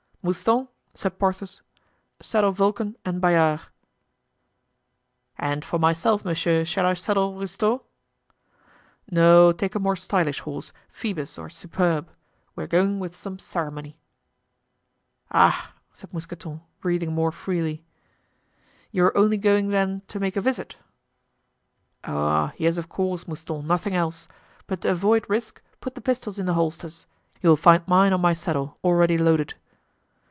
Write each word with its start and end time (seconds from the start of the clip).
"Mouston," 0.23 0.67
said 0.93 1.17
Porthos, 1.17 1.63
"saddle 2.19 2.51
Vulcan 2.51 2.95
and 3.03 3.19
Bayard." 3.19 3.61
"And 5.35 5.65
for 5.65 5.79
myself, 5.79 6.23
monsieur, 6.23 6.63
shall 6.63 6.85
I 6.85 6.93
saddle 6.93 7.39
Rustaud?" 7.39 7.81
"No, 9.09 9.51
take 9.51 9.73
a 9.73 9.79
more 9.79 9.95
stylish 9.95 10.41
horse, 10.41 10.73
Phoebus 10.91 11.39
or 11.39 11.49
Superbe; 11.49 12.07
we 12.55 12.63
are 12.63 12.67
going 12.67 12.99
with 12.99 13.15
some 13.15 13.39
ceremony." 13.39 13.97
"Ah," 15.31 15.73
said 15.91 16.13
Mousqueton, 16.13 16.61
breathing 16.81 17.13
more 17.15 17.31
freely, 17.31 17.83
"you 18.91 19.03
are 19.05 19.17
only 19.17 19.37
going, 19.37 19.69
then, 19.69 20.03
to 20.09 20.19
make 20.19 20.35
a 20.35 20.41
visit?" 20.49 20.75
"Oh! 22.03 22.51
yes, 22.57 22.77
of 22.77 22.89
course, 22.89 23.27
Mouston; 23.27 23.65
nothing 23.65 23.95
else. 23.95 24.27
But 24.67 24.81
to 24.81 24.91
avoid 24.91 25.27
risk, 25.27 25.63
put 25.79 25.95
the 25.95 25.99
pistols 26.01 26.37
in 26.37 26.45
the 26.45 26.53
holsters. 26.53 27.07
You 27.41 27.49
will 27.49 27.57
find 27.57 27.87
mine 27.87 28.13
on 28.13 28.21
my 28.21 28.33
saddle, 28.33 28.77
already 28.83 29.17
loaded." 29.17 29.55